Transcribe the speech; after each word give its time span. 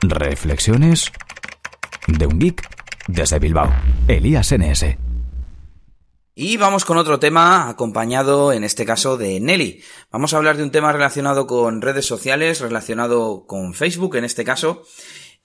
Reflexiones 0.00 1.10
de 2.06 2.26
un 2.26 2.38
geek 2.38 2.62
desde 3.08 3.40
Bilbao, 3.40 3.74
Elías 4.06 4.54
NS. 4.56 4.96
Y 6.36 6.56
vamos 6.56 6.84
con 6.84 6.98
otro 6.98 7.18
tema 7.18 7.68
acompañado 7.68 8.52
en 8.52 8.62
este 8.62 8.86
caso 8.86 9.16
de 9.16 9.40
Nelly. 9.40 9.82
Vamos 10.12 10.32
a 10.32 10.36
hablar 10.36 10.56
de 10.56 10.62
un 10.62 10.70
tema 10.70 10.92
relacionado 10.92 11.48
con 11.48 11.82
redes 11.82 12.06
sociales, 12.06 12.60
relacionado 12.60 13.44
con 13.46 13.74
Facebook 13.74 14.14
en 14.14 14.24
este 14.24 14.44
caso. 14.44 14.84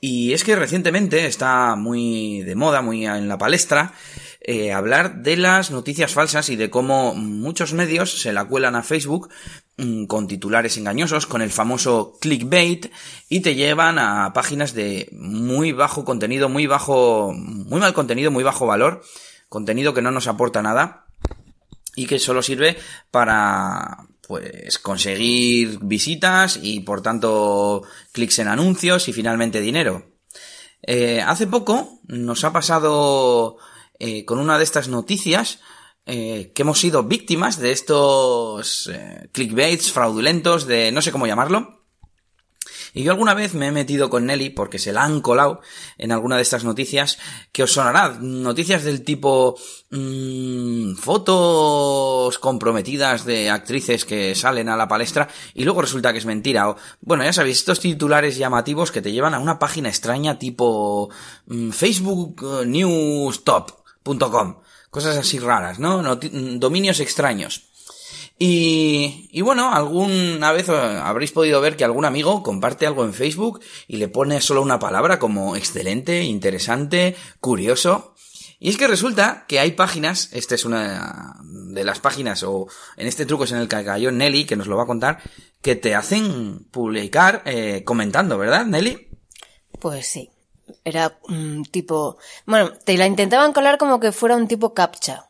Y 0.06 0.34
es 0.34 0.44
que 0.44 0.58
recientemente 0.58 1.28
está 1.28 1.78
muy 1.78 2.42
de 2.42 2.56
moda, 2.56 2.82
muy 2.82 3.06
en 3.06 3.30
la 3.30 3.38
palestra, 3.38 3.94
eh, 4.42 4.74
hablar 4.74 5.22
de 5.22 5.38
las 5.38 5.72
noticias 5.72 6.12
falsas 6.12 6.50
y 6.50 6.58
de 6.58 6.70
cómo 6.70 7.16
muchos 7.16 7.72
medios 7.72 8.22
se 8.22 8.34
la 8.34 8.44
cuelan 8.44 8.76
a 8.76 8.84
Facebook 8.84 9.30
mm, 9.78 10.04
con 10.08 10.28
titulares 10.28 10.76
engañosos, 10.76 11.26
con 11.26 11.42
el 11.42 11.52
famoso 11.52 12.18
clickbait 12.20 12.92
y 13.30 13.40
te 13.40 13.56
llevan 13.56 13.98
a 13.98 14.34
páginas 14.34 14.74
de 14.74 15.08
muy 15.14 15.72
bajo 15.72 16.04
contenido, 16.04 16.50
muy 16.50 16.68
bajo, 16.68 17.32
muy 17.34 17.80
mal 17.80 17.94
contenido, 17.94 18.30
muy 18.30 18.44
bajo 18.44 18.68
valor 18.68 19.04
contenido 19.48 19.94
que 19.94 20.02
no 20.02 20.12
nos 20.12 20.28
aporta 20.28 20.62
nada 20.62 21.06
y 21.96 22.08
que 22.08 22.20
solo 22.20 22.42
sirve 22.42 22.76
para 23.10 24.06
pues 24.28 24.80
conseguir 24.80 25.80
visitas 25.82 26.60
y 26.62 26.80
por 26.82 27.02
tanto 27.02 27.84
clics 28.12 28.40
en 28.40 28.48
anuncios 28.48 29.08
y 29.08 29.14
finalmente 29.14 29.62
dinero. 29.62 30.14
Eh, 30.82 31.22
hace 31.22 31.48
poco 31.48 32.00
nos 32.08 32.44
ha 32.44 32.52
pasado 32.52 33.58
eh, 34.00 34.26
con 34.26 34.40
una 34.40 34.58
de 34.58 34.64
estas 34.64 34.88
noticias 34.88 35.60
eh, 36.06 36.52
que 36.54 36.62
hemos 36.64 36.80
sido 36.80 37.04
víctimas 37.04 37.60
de 37.60 37.72
estos 37.72 38.92
clickbaits 39.32 39.92
fraudulentos 39.92 40.68
de 40.68 40.92
no 40.92 41.02
sé 41.02 41.14
cómo 41.14 41.28
llamarlo 41.28 41.83
y 42.94 43.04
yo 43.04 43.12
alguna 43.12 43.34
vez 43.34 43.54
me 43.56 43.68
he 43.68 43.72
metido 43.72 44.10
con 44.10 44.26
Nelly 44.26 44.52
porque 44.52 44.80
se 44.80 44.94
la 44.94 45.04
han 45.04 45.22
colado 45.22 45.62
en 45.98 46.12
alguna 46.12 46.36
de 46.36 46.44
estas 46.44 46.64
noticias 46.64 47.18
que 47.52 47.64
os 47.64 47.72
sonará. 47.72 48.18
Noticias 48.20 48.84
del 48.84 49.04
tipo 49.04 49.58
mmm, 49.90 50.96
fotos 50.96 52.38
comprometidas 52.40 53.26
de 53.26 53.50
actrices 53.50 54.06
que 54.06 54.36
salen 54.36 54.70
a 54.70 54.78
la 54.78 54.88
palestra 54.88 55.28
y 55.54 55.64
luego 55.64 55.82
resulta 55.82 56.12
que 56.12 56.20
es 56.20 56.26
mentira. 56.26 56.70
O, 56.70 56.78
bueno, 57.02 57.24
ya 57.24 57.34
sabéis, 57.34 57.58
estos 57.58 57.80
titulares 57.80 58.38
llamativos 58.38 58.92
que 58.92 59.02
te 59.02 59.12
llevan 59.12 59.34
a 59.34 59.40
una 59.40 59.60
página 59.60 59.90
extraña 59.90 60.38
tipo 60.38 61.10
mmm, 61.48 61.72
Facebook 61.72 62.42
Top.com. 63.44 64.58
Cosas 64.90 65.18
así 65.18 65.40
raras, 65.40 65.80
¿no? 65.80 66.04
Dominios 66.16 67.00
extraños. 67.00 67.73
Y, 68.40 69.30
y 69.32 69.42
bueno, 69.42 69.74
alguna 69.74 70.52
vez 70.52 70.68
eh, 70.68 70.74
habréis 70.74 71.32
podido 71.32 71.62
ver 71.62 71.78
que 71.78 71.86
algún 71.86 72.06
amigo 72.06 72.44
comparte 72.44 72.88
algo 72.88 73.06
en 73.06 73.14
Facebook 73.14 73.62
y 73.88 73.98
le 73.98 74.08
pone 74.08 74.42
solo 74.42 74.62
una 74.62 74.80
palabra 74.80 75.20
como 75.20 75.56
excelente, 75.56 76.24
interesante, 76.24 77.16
curioso. 77.40 78.16
Y 78.60 78.70
es 78.70 78.78
que 78.78 78.88
resulta 78.88 79.46
que 79.48 79.60
hay 79.60 79.72
páginas, 79.72 80.30
esta 80.32 80.56
es 80.56 80.64
una 80.64 81.36
de 81.44 81.84
las 81.84 82.00
páginas, 82.00 82.44
o 82.44 82.68
en 82.96 83.08
este 83.08 83.26
truco 83.26 83.44
es 83.44 83.52
en 83.52 83.58
el 83.58 83.68
que 83.68 83.84
cayó 83.84 84.10
Nelly, 84.10 84.46
que 84.46 84.56
nos 84.56 84.68
lo 84.68 84.78
va 84.78 84.84
a 84.84 84.88
contar, 84.88 85.20
que 85.62 85.76
te 85.76 85.96
hacen 85.96 86.66
publicar 86.72 87.42
eh, 87.46 87.84
comentando, 87.84 88.38
¿verdad, 88.38 88.66
Nelly? 88.66 89.10
Pues 89.80 90.08
sí. 90.08 90.30
Era 90.86 91.20
un 91.24 91.66
tipo... 91.66 92.18
Bueno, 92.46 92.72
te 92.72 92.98
la 92.98 93.06
intentaban 93.06 93.52
colar 93.52 93.78
como 93.78 94.00
que 94.00 94.14
fuera 94.14 94.38
un 94.38 94.48
tipo 94.48 94.74
captcha. 94.74 95.30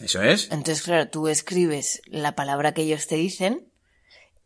Eso 0.00 0.22
es. 0.22 0.50
Entonces, 0.50 0.82
claro, 0.82 1.08
tú 1.08 1.28
escribes 1.28 2.02
la 2.06 2.34
palabra 2.34 2.72
que 2.72 2.82
ellos 2.82 3.06
te 3.06 3.16
dicen 3.16 3.68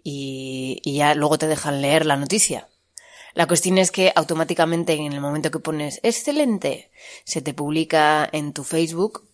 y, 0.03 0.81
ya 0.85 1.15
luego 1.15 1.39
te 1.39 1.47
dejan 1.47 1.81
leer 1.81 2.07
la 2.07 2.17
noticia. 2.17 2.69
La 3.35 3.47
cuestión 3.47 3.79
es 3.79 3.91
que 3.91 4.13
automáticamente 4.15 4.93
en 4.93 5.13
el 5.13 5.21
momento 5.21 5.51
que 5.51 5.59
pones 5.59 6.01
excelente, 6.03 6.91
se 7.25 7.41
te 7.41 7.55
publica 7.55 8.29
en 8.33 8.53
tu 8.53 8.63
Facebook 8.63 9.29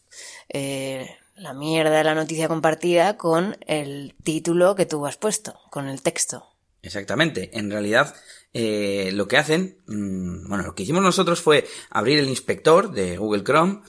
eh, 0.48 1.16
la 1.34 1.52
mierda 1.52 1.98
de 1.98 2.04
la 2.04 2.14
noticia 2.14 2.48
compartida 2.48 3.16
con 3.16 3.56
el 3.66 4.14
título 4.22 4.74
que 4.74 4.86
tú 4.86 5.06
has 5.06 5.16
puesto, 5.16 5.58
con 5.70 5.88
el 5.88 6.02
texto. 6.02 6.46
Exactamente. 6.82 7.50
En 7.58 7.70
realidad, 7.70 8.14
eh, 8.54 9.10
lo 9.12 9.28
que 9.28 9.36
hacen, 9.36 9.78
mm, 9.86 10.48
bueno, 10.48 10.64
lo 10.64 10.74
que 10.74 10.82
hicimos 10.84 11.02
nosotros 11.02 11.40
fue 11.40 11.66
abrir 11.90 12.18
el 12.18 12.28
inspector 12.28 12.92
de 12.92 13.16
Google 13.18 13.44
Chrome 13.44 13.82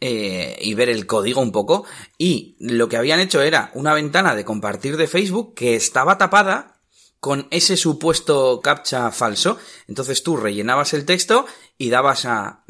eh, 0.00 0.56
y 0.60 0.74
ver 0.74 0.88
el 0.88 1.06
código 1.06 1.40
un 1.40 1.52
poco. 1.52 1.84
Y 2.18 2.56
lo 2.58 2.88
que 2.88 2.96
habían 2.96 3.20
hecho 3.20 3.42
era 3.42 3.70
una 3.74 3.94
ventana 3.94 4.34
de 4.34 4.44
compartir 4.44 4.96
de 4.96 5.06
Facebook 5.06 5.54
que 5.54 5.76
estaba 5.76 6.18
tapada 6.18 6.74
con 7.20 7.48
ese 7.50 7.78
supuesto 7.78 8.60
captcha 8.62 9.10
falso. 9.10 9.56
Entonces 9.88 10.22
tú 10.22 10.36
rellenabas 10.36 10.92
el 10.92 11.06
texto 11.06 11.46
y 11.78 11.88
dabas 11.88 12.26
a 12.26 12.64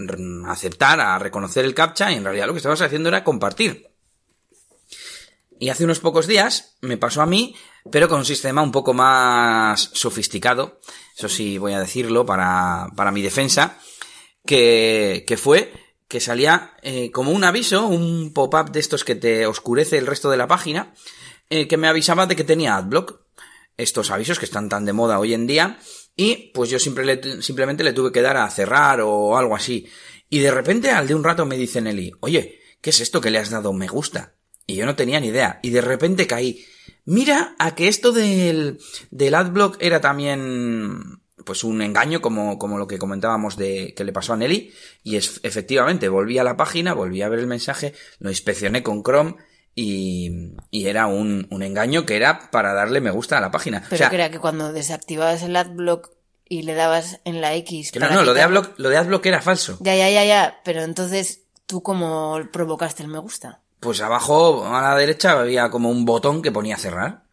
aceptar, 0.46 1.00
a 1.00 1.18
reconocer 1.18 1.64
el 1.64 1.74
captcha 1.74 2.12
y 2.12 2.14
en 2.14 2.24
realidad 2.24 2.46
lo 2.46 2.52
que 2.52 2.58
estabas 2.58 2.80
haciendo 2.80 3.08
era 3.08 3.24
compartir. 3.24 3.88
Y 5.58 5.70
hace 5.70 5.84
unos 5.84 5.98
pocos 5.98 6.26
días 6.26 6.76
me 6.82 6.96
pasó 6.96 7.20
a 7.20 7.26
mí, 7.26 7.56
pero 7.90 8.08
con 8.08 8.18
un 8.18 8.24
sistema 8.24 8.62
un 8.62 8.70
poco 8.70 8.94
más 8.94 9.90
sofisticado, 9.92 10.80
eso 11.16 11.28
sí 11.28 11.58
voy 11.58 11.72
a 11.72 11.80
decirlo 11.80 12.24
para, 12.24 12.88
para 12.96 13.10
mi 13.10 13.22
defensa, 13.22 13.78
que, 14.46 15.24
que 15.26 15.36
fue 15.36 15.72
que 16.08 16.20
salía 16.20 16.76
eh, 16.82 17.10
como 17.10 17.32
un 17.32 17.44
aviso, 17.44 17.86
un 17.86 18.32
pop-up 18.32 18.70
de 18.70 18.80
estos 18.80 19.04
que 19.04 19.14
te 19.14 19.46
oscurece 19.46 19.98
el 19.98 20.06
resto 20.06 20.30
de 20.30 20.36
la 20.36 20.46
página, 20.46 20.94
eh, 21.50 21.66
que 21.68 21.76
me 21.76 21.88
avisaba 21.88 22.26
de 22.26 22.36
que 22.36 22.44
tenía 22.44 22.76
adblock. 22.76 23.22
Estos 23.76 24.10
avisos 24.10 24.38
que 24.38 24.44
están 24.44 24.68
tan 24.68 24.84
de 24.84 24.92
moda 24.92 25.18
hoy 25.18 25.34
en 25.34 25.46
día. 25.46 25.78
Y 26.16 26.52
pues 26.54 26.70
yo 26.70 26.78
simplemente 26.78 27.82
le 27.82 27.92
tuve 27.92 28.12
que 28.12 28.22
dar 28.22 28.36
a 28.36 28.48
cerrar 28.48 29.00
o 29.00 29.36
algo 29.36 29.56
así. 29.56 29.88
Y 30.30 30.38
de 30.38 30.50
repente 30.52 30.90
al 30.90 31.08
de 31.08 31.14
un 31.14 31.24
rato 31.24 31.44
me 31.44 31.56
dice 31.56 31.80
Nelly, 31.80 32.12
oye, 32.20 32.60
¿qué 32.80 32.90
es 32.90 33.00
esto 33.00 33.20
que 33.20 33.30
le 33.30 33.38
has 33.38 33.50
dado 33.50 33.72
me 33.72 33.88
gusta? 33.88 34.36
Y 34.66 34.76
yo 34.76 34.86
no 34.86 34.94
tenía 34.94 35.18
ni 35.18 35.28
idea. 35.28 35.58
Y 35.62 35.70
de 35.70 35.80
repente 35.80 36.26
caí. 36.26 36.64
Mira 37.04 37.56
a 37.58 37.74
que 37.74 37.88
esto 37.88 38.12
del, 38.12 38.78
del 39.10 39.34
adblock 39.34 39.76
era 39.80 40.00
también 40.00 41.20
pues 41.44 41.64
un 41.64 41.82
engaño 41.82 42.20
como, 42.20 42.58
como 42.58 42.78
lo 42.78 42.86
que 42.86 42.98
comentábamos 42.98 43.56
de 43.56 43.94
que 43.94 44.04
le 44.04 44.12
pasó 44.12 44.32
a 44.32 44.36
Nelly 44.36 44.72
y 45.02 45.16
es 45.16 45.40
efectivamente 45.42 46.08
volví 46.08 46.38
a 46.38 46.44
la 46.44 46.56
página, 46.56 46.94
volví 46.94 47.22
a 47.22 47.28
ver 47.28 47.38
el 47.38 47.46
mensaje, 47.46 47.94
lo 48.18 48.30
inspeccioné 48.30 48.82
con 48.82 49.02
Chrome 49.02 49.36
y, 49.74 50.54
y 50.70 50.86
era 50.86 51.06
un, 51.06 51.46
un, 51.50 51.62
engaño 51.62 52.06
que 52.06 52.16
era 52.16 52.50
para 52.50 52.74
darle 52.74 53.00
me 53.00 53.10
gusta 53.10 53.38
a 53.38 53.40
la 53.40 53.50
página. 53.50 53.84
Pero 53.90 54.08
que 54.08 54.14
era 54.14 54.30
que 54.30 54.38
cuando 54.38 54.72
desactivabas 54.72 55.42
el 55.42 55.56
adblock 55.56 56.10
y 56.48 56.62
le 56.62 56.74
dabas 56.74 57.20
en 57.24 57.40
la 57.40 57.54
X. 57.54 57.92
no, 57.96 58.10
no, 58.10 58.22
lo 58.22 58.34
de 58.34 58.42
adblock, 58.42 58.78
lo 58.78 58.88
de 58.88 58.96
adblock 58.96 59.26
era 59.26 59.42
falso. 59.42 59.78
Ya, 59.80 59.96
ya, 59.96 60.10
ya, 60.10 60.24
ya, 60.24 60.60
pero 60.64 60.82
entonces 60.82 61.42
tú 61.66 61.82
cómo 61.82 62.40
provocaste 62.52 63.02
el 63.02 63.08
me 63.08 63.18
gusta. 63.18 63.60
Pues 63.80 64.00
abajo 64.00 64.66
a 64.66 64.80
la 64.80 64.96
derecha 64.96 65.32
había 65.32 65.70
como 65.70 65.90
un 65.90 66.04
botón 66.04 66.42
que 66.42 66.52
ponía 66.52 66.76
cerrar. 66.76 67.23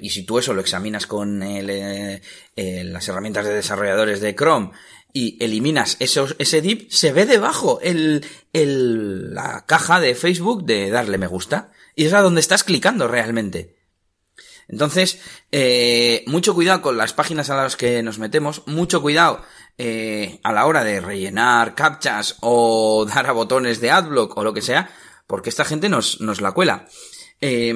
Y 0.00 0.10
si 0.10 0.24
tú 0.24 0.38
eso 0.38 0.54
lo 0.54 0.60
examinas 0.60 1.06
con 1.06 1.42
eh, 1.42 2.20
las 2.56 3.08
herramientas 3.08 3.44
de 3.46 3.54
desarrolladores 3.54 4.20
de 4.20 4.34
Chrome 4.34 4.70
y 5.12 5.36
eliminas 5.42 5.96
esos, 6.00 6.34
ese 6.38 6.60
div, 6.60 6.88
se 6.90 7.12
ve 7.12 7.24
debajo 7.24 7.78
el, 7.82 8.26
el, 8.52 9.32
la 9.32 9.64
caja 9.64 10.00
de 10.00 10.16
Facebook 10.16 10.64
de 10.64 10.90
darle 10.90 11.18
me 11.18 11.28
gusta. 11.28 11.70
Y 11.94 12.06
es 12.06 12.12
a 12.12 12.20
donde 12.20 12.40
estás 12.40 12.64
clicando 12.64 13.06
realmente. 13.06 13.76
Entonces, 14.68 15.20
eh, 15.52 16.24
mucho 16.26 16.54
cuidado 16.54 16.82
con 16.82 16.96
las 16.96 17.12
páginas 17.12 17.50
a 17.50 17.56
las 17.56 17.76
que 17.76 18.02
nos 18.02 18.18
metemos, 18.18 18.62
mucho 18.66 19.02
cuidado 19.02 19.42
eh, 19.78 20.40
a 20.42 20.52
la 20.52 20.66
hora 20.66 20.82
de 20.84 21.00
rellenar 21.00 21.74
captchas 21.74 22.38
o 22.40 23.04
dar 23.14 23.26
a 23.28 23.32
botones 23.32 23.80
de 23.80 23.90
adblock 23.90 24.36
o 24.36 24.44
lo 24.44 24.54
que 24.54 24.62
sea, 24.62 24.90
porque 25.26 25.50
esta 25.50 25.64
gente 25.64 25.88
nos, 25.88 26.20
nos 26.20 26.40
la 26.40 26.52
cuela. 26.52 26.88
Eh, 27.40 27.72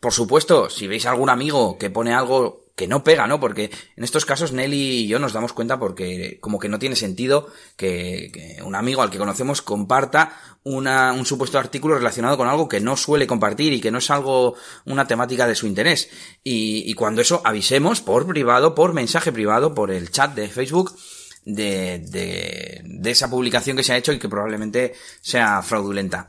por 0.00 0.12
supuesto, 0.12 0.70
si 0.70 0.86
veis 0.86 1.06
algún 1.06 1.28
amigo 1.28 1.76
que 1.78 1.90
pone 1.90 2.14
algo 2.14 2.64
que 2.80 2.88
no 2.88 3.04
pega, 3.04 3.26
¿no? 3.26 3.38
Porque 3.38 3.70
en 3.96 4.04
estos 4.04 4.24
casos 4.24 4.52
Nelly 4.52 5.00
y 5.00 5.06
yo 5.06 5.18
nos 5.18 5.34
damos 5.34 5.52
cuenta 5.52 5.78
porque 5.78 6.38
como 6.40 6.58
que 6.58 6.70
no 6.70 6.78
tiene 6.78 6.96
sentido 6.96 7.48
que, 7.76 8.58
un 8.64 8.74
amigo 8.74 9.02
al 9.02 9.10
que 9.10 9.18
conocemos 9.18 9.60
comparta 9.60 10.32
una, 10.64 11.12
un 11.12 11.26
supuesto 11.26 11.58
artículo 11.58 11.96
relacionado 11.96 12.38
con 12.38 12.48
algo 12.48 12.68
que 12.68 12.80
no 12.80 12.96
suele 12.96 13.26
compartir 13.26 13.74
y 13.74 13.82
que 13.82 13.90
no 13.90 13.98
es 13.98 14.10
algo, 14.10 14.54
una 14.86 15.06
temática 15.06 15.46
de 15.46 15.54
su 15.54 15.66
interés. 15.66 16.08
Y, 16.42 16.90
y 16.90 16.94
cuando 16.94 17.20
eso 17.20 17.42
avisemos 17.44 18.00
por 18.00 18.26
privado, 18.26 18.74
por 18.74 18.94
mensaje 18.94 19.30
privado, 19.30 19.74
por 19.74 19.90
el 19.90 20.10
chat 20.10 20.34
de 20.34 20.48
Facebook, 20.48 20.96
de, 21.44 21.98
de, 21.98 22.80
de 22.84 23.10
esa 23.10 23.28
publicación 23.28 23.76
que 23.76 23.82
se 23.82 23.92
ha 23.92 23.98
hecho 23.98 24.12
y 24.12 24.18
que 24.18 24.28
probablemente 24.30 24.94
sea 25.20 25.60
fraudulenta. 25.60 26.26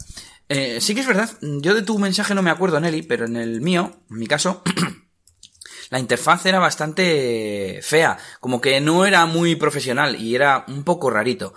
Eh, 0.53 0.81
sí 0.81 0.93
que 0.93 0.99
es 0.99 1.07
verdad, 1.07 1.29
yo 1.39 1.73
de 1.73 1.81
tu 1.81 1.97
mensaje 1.97 2.35
no 2.35 2.41
me 2.41 2.49
acuerdo, 2.49 2.77
Nelly, 2.77 3.03
pero 3.03 3.23
en 3.25 3.37
el 3.37 3.61
mío, 3.61 4.01
en 4.09 4.17
mi 4.17 4.27
caso, 4.27 4.61
la 5.89 5.97
interfaz 5.97 6.45
era 6.45 6.59
bastante 6.59 7.79
fea, 7.81 8.17
como 8.41 8.59
que 8.59 8.81
no 8.81 9.05
era 9.05 9.25
muy 9.25 9.55
profesional 9.55 10.19
y 10.19 10.35
era 10.35 10.65
un 10.67 10.83
poco 10.83 11.09
rarito 11.09 11.53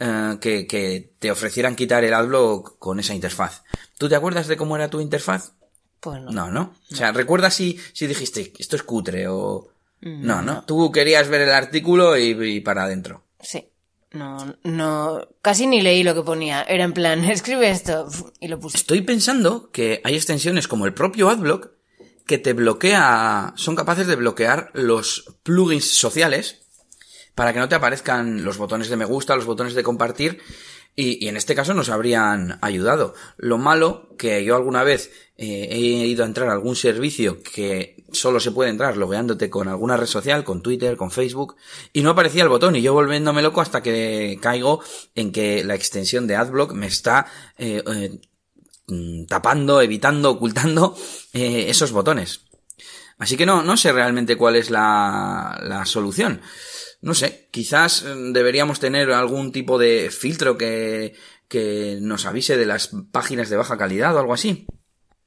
eh, 0.00 0.38
que, 0.40 0.66
que, 0.66 1.12
te 1.18 1.30
ofrecieran 1.30 1.76
quitar 1.76 2.04
el 2.04 2.14
adblock 2.14 2.78
con 2.78 2.98
esa 2.98 3.12
interfaz. 3.12 3.64
¿Tú 3.98 4.08
te 4.08 4.16
acuerdas 4.16 4.46
de 4.46 4.56
cómo 4.56 4.76
era 4.76 4.88
tu 4.88 5.02
interfaz? 5.02 5.52
Pues 6.00 6.18
no. 6.22 6.30
No, 6.30 6.50
¿no? 6.50 6.74
O 6.90 6.96
sea, 6.96 7.12
¿recuerdas 7.12 7.52
si, 7.52 7.78
si 7.92 8.06
dijiste, 8.06 8.54
esto 8.58 8.76
es 8.76 8.82
cutre 8.82 9.28
o... 9.28 9.68
No, 10.00 10.40
no. 10.40 10.64
Tú 10.64 10.90
querías 10.90 11.28
ver 11.28 11.42
el 11.42 11.50
artículo 11.50 12.16
y, 12.16 12.30
y 12.30 12.60
para 12.60 12.84
adentro. 12.84 13.24
Sí. 13.42 13.68
No, 14.10 14.56
no, 14.62 15.28
casi 15.42 15.66
ni 15.66 15.82
leí 15.82 16.02
lo 16.02 16.14
que 16.14 16.22
ponía. 16.22 16.62
Era 16.62 16.84
en 16.84 16.92
plan, 16.92 17.24
escribe 17.30 17.70
esto 17.70 18.08
y 18.40 18.48
lo 18.48 18.58
puse. 18.58 18.76
Estoy 18.76 19.02
pensando 19.02 19.70
que 19.70 20.00
hay 20.04 20.14
extensiones 20.14 20.68
como 20.68 20.86
el 20.86 20.94
propio 20.94 21.28
AdBlock 21.28 21.70
que 22.26 22.38
te 22.38 22.52
bloquea, 22.52 23.54
son 23.56 23.74
capaces 23.74 24.06
de 24.06 24.16
bloquear 24.16 24.70
los 24.74 25.38
plugins 25.42 25.86
sociales 25.86 26.60
para 27.34 27.54
que 27.54 27.58
no 27.58 27.68
te 27.68 27.74
aparezcan 27.74 28.44
los 28.44 28.58
botones 28.58 28.88
de 28.88 28.96
me 28.96 29.06
gusta, 29.06 29.34
los 29.34 29.46
botones 29.46 29.74
de 29.74 29.82
compartir 29.82 30.40
y, 30.98 31.24
y 31.24 31.28
en 31.28 31.36
este 31.36 31.54
caso 31.54 31.74
nos 31.74 31.90
habrían 31.90 32.58
ayudado. 32.60 33.14
Lo 33.36 33.56
malo 33.56 34.16
que 34.18 34.42
yo 34.42 34.56
alguna 34.56 34.82
vez 34.82 35.12
eh, 35.36 35.68
he 35.70 35.78
ido 35.78 36.24
a 36.24 36.26
entrar 36.26 36.48
a 36.48 36.52
algún 36.52 36.74
servicio 36.74 37.40
que 37.40 38.04
solo 38.10 38.40
se 38.40 38.50
puede 38.50 38.70
entrar 38.70 38.96
logueándote 38.96 39.48
con 39.48 39.68
alguna 39.68 39.96
red 39.96 40.08
social, 40.08 40.42
con 40.42 40.60
Twitter, 40.60 40.96
con 40.96 41.12
Facebook, 41.12 41.54
y 41.92 42.02
no 42.02 42.10
aparecía 42.10 42.42
el 42.42 42.48
botón, 42.48 42.74
y 42.74 42.82
yo 42.82 42.94
volviéndome 42.94 43.42
loco 43.42 43.60
hasta 43.60 43.80
que 43.80 44.40
caigo 44.42 44.82
en 45.14 45.30
que 45.30 45.62
la 45.62 45.76
extensión 45.76 46.26
de 46.26 46.34
AdBlock 46.34 46.72
me 46.72 46.88
está 46.88 47.26
eh, 47.58 47.80
eh, 47.86 48.20
mm, 48.88 49.26
tapando, 49.26 49.80
evitando, 49.80 50.32
ocultando 50.32 50.96
eh, 51.32 51.66
esos 51.68 51.92
botones. 51.92 52.40
Así 53.18 53.36
que 53.36 53.46
no, 53.46 53.62
no 53.62 53.76
sé 53.76 53.92
realmente 53.92 54.34
cuál 54.34 54.56
es 54.56 54.68
la, 54.68 55.60
la 55.62 55.84
solución. 55.84 56.40
No 57.00 57.14
sé, 57.14 57.48
quizás 57.50 58.02
mm, 58.04 58.32
deberíamos 58.32 58.80
tener 58.80 59.12
algún 59.12 59.52
tipo 59.52 59.78
de 59.78 60.10
filtro 60.10 60.58
que, 60.58 61.14
que 61.48 61.98
nos 62.00 62.26
avise 62.26 62.56
de 62.56 62.66
las 62.66 62.90
páginas 63.12 63.50
de 63.50 63.56
baja 63.56 63.78
calidad 63.78 64.14
o 64.16 64.18
algo 64.18 64.34
así. 64.34 64.66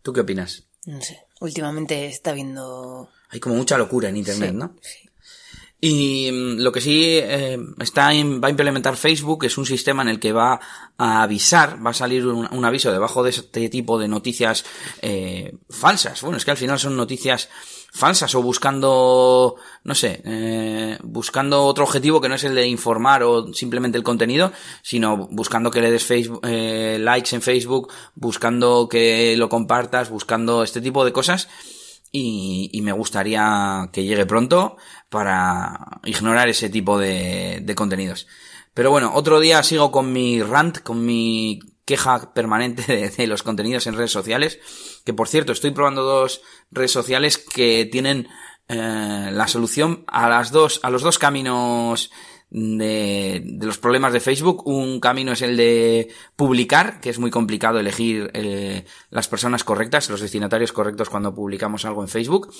¿Tú 0.01 0.13
qué 0.13 0.21
opinas? 0.21 0.67
No 0.85 1.01
sé. 1.01 1.19
Últimamente 1.39 2.07
está 2.07 2.33
viendo. 2.33 3.09
Hay 3.29 3.39
como 3.39 3.55
mucha 3.55 3.77
locura 3.77 4.09
en 4.09 4.17
internet, 4.17 4.51
Sí, 4.51 4.55
¿no? 4.57 4.75
sí. 4.81 5.09
Y 5.83 6.29
mm, 6.31 6.59
lo 6.59 6.71
que 6.71 6.79
sí 6.79 7.17
eh, 7.17 7.57
está 7.79 8.13
en- 8.13 8.39
va 8.41 8.47
a 8.47 8.51
implementar 8.51 8.95
Facebook 8.97 9.45
es 9.45 9.57
un 9.57 9.65
sistema 9.65 10.03
en 10.03 10.09
el 10.09 10.19
que 10.19 10.31
va 10.31 10.59
a 10.97 11.23
avisar, 11.23 11.83
va 11.83 11.89
a 11.89 11.93
salir 11.95 12.27
un, 12.27 12.47
un 12.51 12.65
aviso 12.65 12.91
debajo 12.91 13.23
de 13.23 13.31
este 13.31 13.67
tipo 13.69 13.97
de 13.97 14.07
noticias 14.07 14.63
eh, 15.01 15.55
falsas. 15.71 16.21
Bueno, 16.21 16.37
es 16.37 16.45
que 16.45 16.51
al 16.51 16.57
final 16.57 16.77
son 16.79 16.95
noticias 16.95 17.49
falsas 17.93 18.33
o 18.35 18.43
buscando, 18.43 19.55
no 19.83 19.95
sé, 19.95 20.21
eh, 20.23 20.97
buscando 21.03 21.63
otro 21.65 21.83
objetivo 21.83 22.21
que 22.21 22.29
no 22.29 22.35
es 22.35 22.43
el 22.43 22.53
de 22.55 22.67
informar 22.67 23.23
o 23.23 23.51
simplemente 23.53 23.97
el 23.97 24.03
contenido, 24.03 24.51
sino 24.83 25.17
buscando 25.31 25.71
que 25.71 25.81
le 25.81 25.89
des 25.91 26.03
Facebook, 26.05 26.41
eh, 26.43 26.97
likes 27.01 27.35
en 27.35 27.41
Facebook, 27.41 27.91
buscando 28.13 28.87
que 28.87 29.35
lo 29.35 29.49
compartas, 29.49 30.09
buscando 30.11 30.61
este 30.63 30.79
tipo 30.79 31.03
de 31.03 31.11
cosas 31.11 31.49
y, 32.11 32.69
y 32.73 32.81
me 32.81 32.91
gustaría 32.91 33.89
que 33.91 34.03
llegue 34.03 34.25
pronto 34.25 34.77
para 35.09 36.01
ignorar 36.03 36.49
ese 36.49 36.69
tipo 36.69 36.99
de, 36.99 37.59
de 37.61 37.75
contenidos. 37.75 38.27
Pero 38.73 38.91
bueno, 38.91 39.11
otro 39.13 39.39
día 39.39 39.63
sigo 39.63 39.91
con 39.91 40.13
mi 40.13 40.41
rant, 40.41 40.79
con 40.79 41.05
mi 41.05 41.59
queja 41.85 42.33
permanente 42.33 43.11
de, 43.17 43.27
los 43.27 43.43
contenidos 43.43 43.87
en 43.87 43.95
redes 43.95 44.11
sociales, 44.11 44.59
que 45.05 45.13
por 45.13 45.27
cierto 45.27 45.51
estoy 45.51 45.71
probando 45.71 46.03
dos 46.03 46.41
redes 46.71 46.91
sociales 46.91 47.37
que 47.37 47.85
tienen 47.91 48.27
eh, 48.67 49.29
la 49.31 49.47
solución 49.47 50.05
a 50.07 50.29
las 50.29 50.51
dos, 50.51 50.79
a 50.83 50.89
los 50.89 51.01
dos 51.01 51.19
caminos 51.19 52.11
de, 52.51 53.41
de 53.43 53.65
los 53.65 53.77
problemas 53.77 54.13
de 54.13 54.19
Facebook. 54.19 54.67
Un 54.67 54.99
camino 54.99 55.31
es 55.31 55.41
el 55.41 55.57
de 55.57 56.09
publicar, 56.35 56.99
que 56.99 57.09
es 57.09 57.17
muy 57.17 57.31
complicado 57.31 57.79
elegir 57.79 58.29
eh, 58.33 58.85
las 59.09 59.27
personas 59.27 59.63
correctas, 59.63 60.09
los 60.09 60.21
destinatarios 60.21 60.73
correctos 60.73 61.09
cuando 61.09 61.33
publicamos 61.33 61.85
algo 61.85 62.03
en 62.03 62.09
Facebook. 62.09 62.53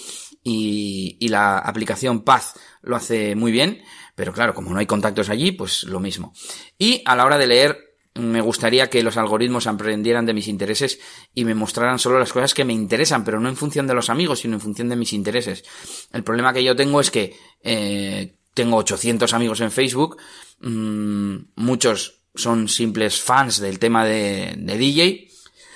Y, 0.44 1.18
y 1.20 1.28
la 1.28 1.60
aplicación 1.60 2.24
Paz 2.24 2.56
lo 2.82 2.96
hace 2.96 3.36
muy 3.36 3.52
bien, 3.52 3.82
pero 4.16 4.34
claro, 4.34 4.54
como 4.54 4.72
no 4.72 4.80
hay 4.80 4.88
contactos 4.88 5.30
allí, 5.30 5.52
pues 5.52 5.84
lo 5.84 6.00
mismo. 6.00 6.34
Y 6.78 7.04
a 7.06 7.16
la 7.16 7.26
hora 7.26 7.38
de 7.38 7.48
leer, 7.48 7.78
me 8.14 8.42
gustaría 8.42 8.90
que 8.90 9.04
los 9.04 9.18
algoritmos 9.18 9.68
aprendieran 9.68 10.26
de 10.26 10.34
mis 10.34 10.48
intereses 10.48 11.00
y 11.34 11.46
me 11.46 11.56
mostraran 11.56 12.00
solo 12.00 12.20
las 12.20 12.34
cosas 12.34 12.54
que 12.54 12.66
me 12.66 12.74
interesan, 12.74 13.24
pero 13.24 13.40
no 13.40 13.48
en 13.48 13.56
función 13.56 13.88
de 13.88 13.94
los 13.94 14.10
amigos, 14.10 14.40
sino 14.40 14.56
en 14.56 14.62
función 14.62 14.90
de 14.90 14.96
mis 14.96 15.14
intereses. 15.14 15.64
El 16.12 16.24
problema 16.24 16.54
que 16.54 16.64
yo 16.64 16.76
tengo 16.76 17.00
es 17.00 17.10
que 17.10 17.36
eh, 17.64 18.36
tengo 18.54 18.78
800 18.78 19.34
amigos 19.34 19.62
en 19.62 19.72
Facebook, 19.72 20.18
mmm, 20.60 21.36
muchos 21.56 22.22
son 22.36 22.68
simples 22.68 23.22
fans 23.22 23.60
del 23.60 23.80
tema 23.80 24.06
de, 24.06 24.56
de 24.58 24.78
DJ, 24.78 25.28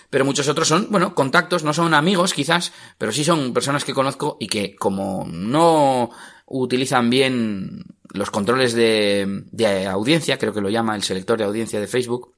pero 0.09 0.25
muchos 0.25 0.47
otros 0.47 0.67
son, 0.67 0.87
bueno, 0.89 1.13
contactos, 1.15 1.63
no 1.63 1.73
son 1.73 1.93
amigos 1.93 2.33
quizás, 2.33 2.71
pero 2.97 3.11
sí 3.11 3.23
son 3.23 3.53
personas 3.53 3.83
que 3.83 3.93
conozco 3.93 4.37
y 4.39 4.47
que 4.47 4.75
como 4.75 5.27
no 5.29 6.09
utilizan 6.45 7.09
bien 7.09 7.83
los 8.13 8.31
controles 8.31 8.73
de, 8.73 9.43
de 9.51 9.87
audiencia, 9.87 10.37
creo 10.37 10.53
que 10.53 10.61
lo 10.61 10.69
llama 10.69 10.95
el 10.95 11.03
selector 11.03 11.37
de 11.37 11.43
audiencia 11.43 11.79
de 11.79 11.87
Facebook, 11.87 12.34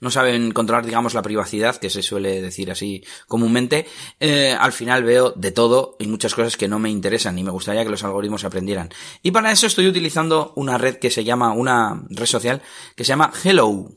no 0.00 0.10
saben 0.10 0.52
controlar, 0.52 0.84
digamos, 0.84 1.14
la 1.14 1.22
privacidad, 1.22 1.76
que 1.76 1.90
se 1.90 2.02
suele 2.02 2.42
decir 2.42 2.70
así 2.70 3.04
comúnmente, 3.26 3.86
eh, 4.20 4.56
al 4.58 4.72
final 4.72 5.04
veo 5.04 5.32
de 5.36 5.52
todo 5.52 5.96
y 5.98 6.06
muchas 6.06 6.34
cosas 6.34 6.56
que 6.56 6.68
no 6.68 6.78
me 6.78 6.90
interesan 6.90 7.38
y 7.38 7.44
me 7.44 7.50
gustaría 7.50 7.84
que 7.84 7.90
los 7.90 8.04
algoritmos 8.04 8.44
aprendieran. 8.44 8.90
Y 9.22 9.30
para 9.30 9.52
eso 9.52 9.66
estoy 9.66 9.86
utilizando 9.86 10.52
una 10.56 10.78
red 10.78 10.96
que 10.96 11.10
se 11.10 11.24
llama, 11.24 11.52
una 11.52 12.02
red 12.08 12.26
social 12.26 12.62
que 12.96 13.04
se 13.04 13.08
llama 13.08 13.32
Hello, 13.44 13.88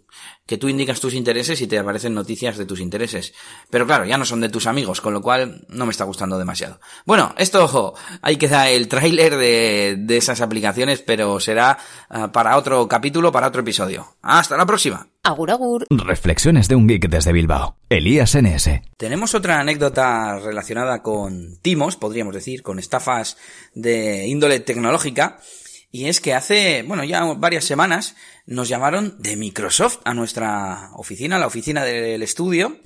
que 0.46 0.58
tú 0.58 0.70
indicas 0.70 1.00
tus 1.00 1.14
intereses 1.14 1.60
y 1.62 1.68
te 1.68 1.80
aparecen 1.80 2.14
noticias 2.14 2.58
de 2.58 2.66
tus 2.66 2.80
intereses. 2.80 3.34
Pero 3.70 3.86
claro, 3.86 4.06
ya 4.06 4.18
no 4.18 4.26
son 4.26 4.42
de 4.42 4.50
tus 4.50 4.68
amigos, 4.68 5.02
con 5.02 5.14
lo 5.14 5.22
cual 5.22 5.66
no 5.70 5.86
me 5.86 5.92
está 5.92 6.04
gustando 6.04 6.38
demasiado. 6.38 6.80
Bueno, 7.06 7.34
esto, 7.38 7.64
ojo, 7.64 7.96
ahí 8.22 8.38
queda 8.38 8.70
el 8.70 8.88
tráiler 8.88 9.38
de, 9.38 9.96
de 9.98 10.18
esas 10.18 10.42
aplicaciones, 10.42 11.02
pero 11.02 11.40
será 11.40 11.78
uh, 12.10 12.32
para 12.32 12.58
otro 12.58 12.88
capítulo, 12.88 13.32
para 13.32 13.48
otro 13.48 13.62
episodio. 13.62 14.16
Hasta 14.22 14.56
la 14.58 14.66
próxima. 14.66 15.08
Agur, 15.26 15.50
agur. 15.50 15.88
Reflexiones 15.90 16.68
de 16.68 16.76
un 16.76 16.86
geek 16.86 17.10
desde 17.10 17.32
Bilbao. 17.34 17.78
Elías 17.90 18.38
NS. 18.40 18.70
Tenemos 18.96 19.34
otra 19.34 19.60
anécdota 19.60 20.38
relacionada 20.38 21.02
con 21.02 21.58
timos, 21.64 21.96
podríamos 21.96 22.36
decir, 22.36 22.62
con 22.62 22.78
estafas 22.78 23.36
de 23.74 24.28
índole 24.28 24.60
tecnológica. 24.60 25.40
Y 25.90 26.06
es 26.06 26.22
que 26.22 26.36
hace, 26.36 26.84
bueno, 26.84 27.04
ya 27.04 27.24
varias 27.24 27.66
semanas 27.66 28.16
nos 28.46 28.70
llamaron 28.70 29.16
de 29.18 29.36
Microsoft 29.36 29.98
a 30.06 30.14
nuestra 30.14 30.92
oficina, 30.94 31.40
la 31.40 31.48
oficina 31.48 31.84
del 31.84 32.22
estudio, 32.22 32.78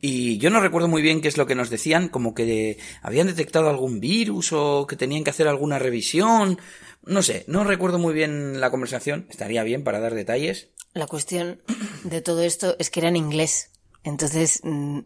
y 0.00 0.38
yo 0.38 0.50
no 0.50 0.60
recuerdo 0.60 0.88
muy 0.88 1.02
bien 1.02 1.20
qué 1.20 1.28
es 1.28 1.36
lo 1.36 1.46
que 1.46 1.54
nos 1.54 1.70
decían, 1.70 2.08
como 2.08 2.34
que 2.34 2.78
habían 3.02 3.26
detectado 3.26 3.68
algún 3.68 4.00
virus 4.00 4.52
o 4.52 4.86
que 4.86 4.96
tenían 4.96 5.24
que 5.24 5.30
hacer 5.30 5.46
alguna 5.46 5.78
revisión, 5.78 6.58
no 7.04 7.22
sé, 7.22 7.44
no 7.46 7.64
recuerdo 7.64 7.98
muy 7.98 8.14
bien 8.14 8.60
la 8.60 8.70
conversación, 8.70 9.26
estaría 9.30 9.62
bien 9.62 9.84
para 9.84 10.00
dar 10.00 10.14
detalles. 10.14 10.68
La 10.94 11.06
cuestión 11.06 11.62
de 12.04 12.22
todo 12.22 12.42
esto 12.42 12.76
es 12.78 12.90
que 12.90 13.00
era 13.00 13.08
en 13.08 13.16
inglés, 13.16 13.70
entonces 14.02 14.60
mmm, 14.62 15.00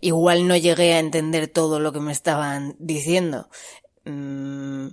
igual 0.00 0.48
no 0.48 0.56
llegué 0.56 0.94
a 0.94 0.98
entender 0.98 1.48
todo 1.48 1.78
lo 1.78 1.92
que 1.92 2.00
me 2.00 2.12
estaban 2.12 2.76
diciendo. 2.78 3.48
Mmm, 4.04 4.88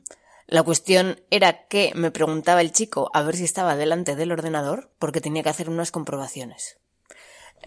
la 0.48 0.64
cuestión 0.64 1.22
era 1.30 1.68
que 1.68 1.94
me 1.96 2.12
preguntaba 2.12 2.62
el 2.62 2.74
chico 2.74 3.10
a 3.14 3.24
ver 3.24 3.38
si 3.38 3.46
estaba 3.46 3.76
delante 3.76 4.16
del 4.16 4.34
ordenador 4.34 4.92
porque 5.00 5.22
tenía 5.22 5.44
que 5.44 5.50
hacer 5.50 5.70
unas 5.70 5.92
comprobaciones. 5.92 6.78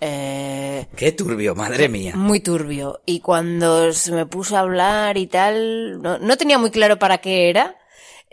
Eh, 0.00 0.86
Qué 0.96 1.12
turbio, 1.12 1.54
madre 1.54 1.88
mía. 1.88 2.14
Muy 2.16 2.40
turbio. 2.40 3.00
Y 3.06 3.20
cuando 3.20 3.92
se 3.92 4.12
me 4.12 4.26
puso 4.26 4.56
a 4.56 4.60
hablar 4.60 5.16
y 5.16 5.26
tal, 5.26 6.02
no, 6.02 6.18
no 6.18 6.36
tenía 6.36 6.58
muy 6.58 6.70
claro 6.70 6.98
para 6.98 7.18
qué 7.18 7.48
era. 7.50 7.76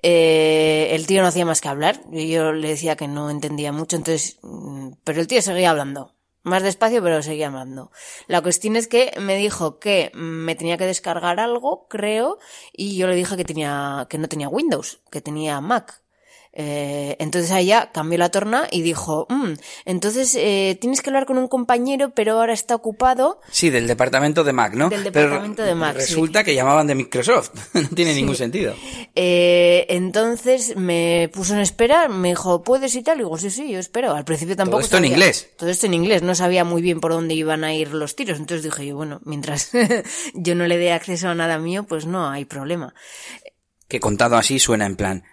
Eh, 0.04 0.90
el 0.92 1.06
tío 1.06 1.22
no 1.22 1.28
hacía 1.28 1.46
más 1.46 1.62
que 1.62 1.70
hablar. 1.70 2.02
Y 2.12 2.30
yo 2.32 2.52
le 2.52 2.70
decía 2.70 2.96
que 2.96 3.08
no 3.08 3.30
entendía 3.30 3.72
mucho, 3.72 3.96
entonces, 3.96 4.40
mm, 4.42 4.94
pero 5.04 5.22
el 5.22 5.28
tío 5.28 5.42
seguía 5.42 5.72
hablando. 5.72 6.16
Más 6.44 6.64
despacio, 6.64 7.04
pero 7.04 7.22
seguía 7.22 7.48
hablando. 7.48 7.92
La 8.28 8.42
cuestión 8.42 8.76
es 8.76 8.88
que 8.88 9.12
me 9.20 9.36
dijo 9.36 9.78
que 9.78 10.12
me 10.16 10.56
tenía 10.56 10.76
que 10.78 10.88
descargar 10.88 11.40
algo, 11.40 11.88
creo, 11.88 12.40
y 12.74 12.98
yo 12.98 13.08
le 13.08 13.16
dije 13.16 13.38
que 13.38 13.46
tenía, 13.46 14.08
que 14.10 14.18
no 14.18 14.28
tenía 14.28 14.50
Windows, 14.50 15.02
que 15.12 15.22
tenía 15.22 15.62
Mac. 15.62 16.02
Eh, 16.54 17.16
entonces 17.20 17.50
ella 17.52 17.92
cambió 17.94 18.18
la 18.18 18.30
torna 18.30 18.68
y 18.70 18.82
dijo, 18.82 19.26
mm, 19.30 19.54
entonces 19.86 20.36
eh, 20.36 20.78
tienes 20.82 21.02
que 21.02 21.10
hablar 21.10 21.26
con 21.26 21.38
un 21.38 21.48
compañero, 21.48 22.14
pero 22.14 22.34
ahora 22.34 22.54
está 22.54 22.76
ocupado. 22.76 23.40
Sí, 23.50 23.70
del 23.70 23.88
departamento 23.88 24.44
de 24.44 24.52
Mac, 24.52 24.74
¿no? 24.74 24.90
Del 24.90 25.04
departamento 25.06 25.58
pero 25.58 25.68
de 25.68 25.76
Mac. 25.76 25.96
Resulta 25.96 26.40
sí. 26.40 26.46
que 26.46 26.56
llamaban 26.56 26.88
de 26.88 26.96
Microsoft. 26.96 27.52
no 27.74 27.88
tiene 27.90 28.14
sí. 28.14 28.20
ningún 28.20 28.36
sentido. 28.36 28.76
Eh, 29.16 29.86
entonces 29.90 30.76
me 30.76 31.30
puso 31.34 31.54
en 31.54 31.62
espera, 31.62 32.10
me 32.10 32.30
dijo, 32.30 32.64
¿puedes 32.64 32.96
y 32.96 33.04
tal? 33.04 33.18
Y 33.18 33.20
digo, 33.20 33.38
sí, 33.38 33.50
sí, 33.50 33.72
yo 33.72 33.80
espero. 33.80 34.14
Al 34.14 34.26
principio 34.26 34.56
tampoco. 34.56 34.78
Todo 34.78 34.86
esto 34.86 34.98
sabía, 34.98 35.08
en 35.08 35.14
inglés. 35.14 35.50
Todo 35.58 35.70
esto 35.70 35.86
en 35.86 35.94
inglés. 35.94 36.22
No 36.22 36.36
sabía 36.36 36.66
muy 36.66 36.82
bien 36.82 37.00
por 37.00 37.14
dónde 37.14 37.34
iban 37.34 37.64
a 37.64 37.74
ir 37.74 37.94
los 37.94 38.16
tiros. 38.16 38.38
Entonces 38.38 38.64
dije 38.64 38.88
yo, 38.88 38.96
bueno, 38.96 39.22
mientras 39.24 39.72
yo 40.34 40.56
no 40.56 40.68
le 40.68 40.78
dé 40.78 40.92
acceso 40.92 41.30
a 41.30 41.36
nada 41.36 41.58
mío, 41.60 41.86
pues 41.88 42.06
no 42.06 42.30
hay 42.30 42.44
problema. 42.44 42.94
Que 43.88 44.00
contado 44.00 44.38
así 44.38 44.60
suena 44.60 44.86
en 44.86 44.96
plan, 44.96 45.24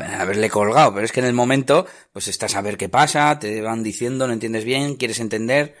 haberle 0.00 0.50
colgado, 0.50 0.92
pero 0.94 1.04
es 1.04 1.12
que 1.12 1.20
en 1.20 1.26
el 1.26 1.32
momento, 1.32 1.86
pues 2.12 2.28
estás 2.28 2.54
a 2.54 2.62
ver 2.62 2.76
qué 2.76 2.88
pasa, 2.88 3.38
te 3.38 3.60
van 3.62 3.82
diciendo, 3.82 4.26
no 4.26 4.32
entiendes 4.32 4.64
bien, 4.64 4.96
quieres 4.96 5.20
entender, 5.20 5.74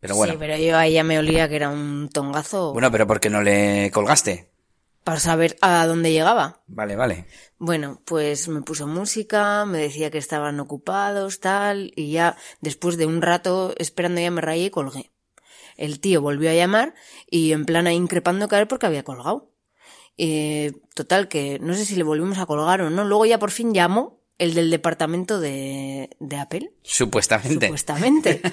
pero 0.00 0.16
bueno. 0.16 0.32
Sí, 0.32 0.38
pero 0.38 0.56
yo 0.56 0.76
ahí 0.76 0.94
ya 0.94 1.04
me 1.04 1.18
olía 1.18 1.48
que 1.48 1.56
era 1.56 1.68
un 1.68 2.08
tongazo. 2.08 2.72
Bueno, 2.72 2.90
pero 2.90 3.06
¿por 3.06 3.20
qué 3.20 3.30
no 3.30 3.42
le 3.42 3.90
colgaste? 3.92 4.52
para 5.04 5.20
saber 5.20 5.56
a 5.60 5.86
dónde 5.86 6.12
llegaba. 6.12 6.62
Vale, 6.66 6.96
vale. 6.96 7.26
Bueno, 7.58 8.00
pues 8.04 8.48
me 8.48 8.62
puso 8.62 8.86
música, 8.86 9.64
me 9.64 9.78
decía 9.78 10.10
que 10.10 10.18
estaban 10.18 10.60
ocupados, 10.60 11.40
tal, 11.40 11.92
y 11.96 12.12
ya 12.12 12.36
después 12.60 12.96
de 12.96 13.06
un 13.06 13.22
rato 13.22 13.74
esperando 13.78 14.20
ya 14.20 14.30
me 14.30 14.40
rayé 14.40 14.66
y 14.66 14.70
colgué. 14.70 15.10
El 15.76 16.00
tío 16.00 16.20
volvió 16.20 16.50
a 16.50 16.54
llamar 16.54 16.94
y 17.28 17.52
en 17.52 17.64
plan 17.64 17.86
ahí 17.86 17.96
increpando 17.96 18.48
caer 18.48 18.68
porque 18.68 18.86
había 18.86 19.04
colgado. 19.04 19.51
Eh, 20.18 20.72
total, 20.94 21.28
que 21.28 21.58
no 21.60 21.74
sé 21.74 21.84
si 21.84 21.96
le 21.96 22.02
volvimos 22.02 22.38
a 22.38 22.46
colgar 22.46 22.82
o 22.82 22.90
no. 22.90 23.04
Luego 23.04 23.26
ya 23.26 23.38
por 23.38 23.50
fin 23.50 23.72
llamó 23.74 24.22
el 24.42 24.54
del 24.54 24.70
departamento 24.70 25.38
de, 25.38 26.10
de 26.18 26.36
Apple. 26.36 26.72
Supuestamente. 26.82 27.66
Supuestamente. 27.66 28.40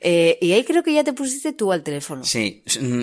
Eh, 0.00 0.38
y 0.40 0.52
ahí 0.52 0.62
creo 0.64 0.82
que 0.84 0.92
ya 0.92 1.02
te 1.02 1.12
pusiste 1.12 1.52
tú 1.52 1.72
al 1.72 1.82
teléfono. 1.82 2.22
Sí, 2.22 2.62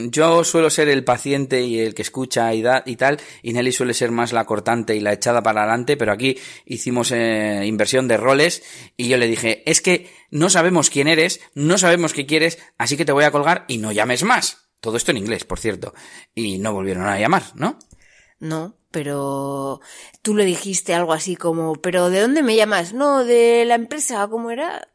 yo 0.10 0.44
suelo 0.44 0.70
ser 0.70 0.88
el 0.88 1.04
paciente 1.04 1.62
y 1.62 1.80
el 1.80 1.94
que 1.94 2.04
escucha 2.04 2.54
y, 2.54 2.62
da, 2.62 2.84
y 2.86 2.96
tal, 2.96 3.20
y 3.44 3.52
Nelly 3.52 3.74
suele 3.74 3.94
ser 3.94 4.12
más 4.12 4.32
la 4.32 4.46
cortante 4.46 4.96
y 4.96 5.02
la 5.02 5.12
echada 5.12 5.44
para 5.44 5.64
adelante, 5.64 5.98
pero 5.98 6.14
aquí 6.14 6.38
hicimos 6.66 7.12
eh, 7.12 7.64
inversión 7.66 8.08
de 8.08 8.18
roles 8.18 8.64
y 8.96 9.10
yo 9.10 9.18
le 9.18 9.28
dije, 9.28 9.70
es 9.70 9.82
que 9.82 10.10
no 10.32 10.50
sabemos 10.50 10.90
quién 10.90 11.08
eres, 11.08 11.42
no 11.54 11.78
sabemos 11.78 12.14
qué 12.14 12.26
quieres, 12.26 12.60
así 12.78 12.96
que 12.96 13.06
te 13.06 13.12
voy 13.12 13.26
a 13.26 13.32
colgar 13.32 13.66
y 13.68 13.78
no 13.78 13.92
llames 13.92 14.24
más. 14.24 14.65
Todo 14.86 14.98
esto 14.98 15.10
en 15.10 15.18
inglés, 15.18 15.46
por 15.46 15.58
cierto. 15.58 15.96
Y 16.36 16.60
no 16.60 16.72
volvieron 16.72 17.08
a 17.08 17.20
llamar, 17.20 17.42
¿no? 17.56 17.80
No, 18.40 18.78
pero 18.92 19.82
tú 20.22 20.36
le 20.36 20.46
dijiste 20.46 20.94
algo 20.94 21.12
así 21.12 21.36
como, 21.36 21.74
pero 21.74 22.12
¿de 22.12 22.22
dónde 22.22 22.44
me 22.44 22.56
llamas? 22.56 22.94
No, 22.94 23.26
de 23.26 23.66
la 23.66 23.74
empresa, 23.74 24.28
¿cómo 24.28 24.52
era? 24.52 24.88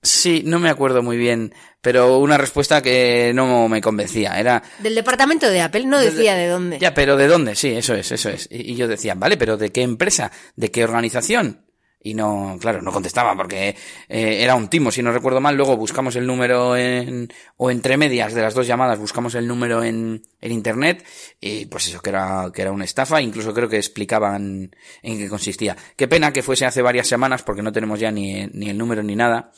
Sí, 0.00 0.44
no 0.46 0.58
me 0.58 0.70
acuerdo 0.70 1.02
muy 1.02 1.18
bien, 1.18 1.52
pero 1.82 2.16
una 2.20 2.38
respuesta 2.38 2.80
que 2.80 3.32
no 3.34 3.68
me 3.68 3.82
convencía. 3.82 4.40
Era. 4.40 4.62
Del 4.78 4.94
departamento 4.94 5.50
de 5.50 5.60
Apple, 5.60 5.84
no 5.84 5.98
decía 5.98 6.34
de, 6.36 6.46
dónde. 6.46 6.78
Ya, 6.78 6.94
pero 6.94 7.18
¿de 7.18 7.26
dónde? 7.26 7.54
Sí, 7.54 7.68
eso 7.68 7.94
es, 7.94 8.10
eso 8.10 8.30
es. 8.30 8.48
Y, 8.50 8.72
y 8.72 8.76
yo 8.76 8.88
decía, 8.88 9.14
vale, 9.14 9.36
pero 9.36 9.58
¿de 9.58 9.68
qué 9.68 9.82
empresa? 9.82 10.32
¿De 10.56 10.70
qué 10.70 10.84
organización? 10.84 11.67
Y 12.00 12.14
no, 12.14 12.56
claro, 12.60 12.80
no 12.80 12.92
contestaba 12.92 13.34
porque 13.36 13.74
eh, 14.08 14.42
era 14.42 14.54
un 14.54 14.68
timo, 14.68 14.90
si 14.92 15.02
no 15.02 15.12
recuerdo 15.12 15.40
mal. 15.40 15.56
Luego 15.56 15.76
buscamos 15.76 16.14
el 16.16 16.26
número 16.26 16.76
en, 16.76 17.28
o 17.56 17.70
entre 17.70 17.96
medias 17.96 18.34
de 18.34 18.42
las 18.42 18.54
dos 18.54 18.66
llamadas 18.66 18.98
buscamos 18.98 19.34
el 19.34 19.48
número 19.48 19.82
en, 19.82 20.22
en 20.40 20.52
internet 20.52 21.04
y 21.40 21.66
pues 21.66 21.88
eso, 21.88 22.00
que 22.00 22.10
era, 22.10 22.50
que 22.54 22.62
era 22.62 22.72
una 22.72 22.84
estafa. 22.84 23.20
Incluso 23.20 23.52
creo 23.52 23.68
que 23.68 23.76
explicaban 23.76 24.70
en 25.02 25.18
qué 25.18 25.28
consistía. 25.28 25.76
Qué 25.96 26.06
pena 26.06 26.32
que 26.32 26.42
fuese 26.42 26.66
hace 26.66 26.82
varias 26.82 27.08
semanas 27.08 27.42
porque 27.42 27.62
no 27.62 27.72
tenemos 27.72 27.98
ya 27.98 28.10
ni, 28.10 28.46
ni 28.46 28.70
el 28.70 28.78
número 28.78 29.02
ni 29.02 29.16
nada. 29.16 29.50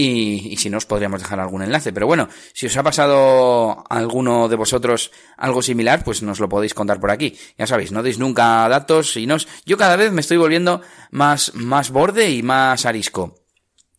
Y, 0.00 0.52
y, 0.52 0.56
si 0.58 0.70
no 0.70 0.78
os 0.78 0.86
podríamos 0.86 1.20
dejar 1.20 1.40
algún 1.40 1.62
enlace. 1.62 1.92
Pero 1.92 2.06
bueno, 2.06 2.28
si 2.52 2.66
os 2.66 2.76
ha 2.76 2.84
pasado 2.84 3.82
alguno 3.90 4.48
de 4.48 4.54
vosotros 4.54 5.10
algo 5.36 5.60
similar, 5.60 6.04
pues 6.04 6.22
nos 6.22 6.38
lo 6.38 6.48
podéis 6.48 6.72
contar 6.72 7.00
por 7.00 7.10
aquí. 7.10 7.36
Ya 7.58 7.66
sabéis, 7.66 7.90
no 7.90 8.04
deis 8.04 8.20
nunca 8.20 8.68
datos 8.68 9.16
y 9.16 9.26
nos... 9.26 9.48
Yo 9.66 9.76
cada 9.76 9.96
vez 9.96 10.12
me 10.12 10.20
estoy 10.20 10.36
volviendo 10.36 10.82
más, 11.10 11.52
más 11.54 11.90
borde 11.90 12.30
y 12.30 12.44
más 12.44 12.86
arisco 12.86 13.47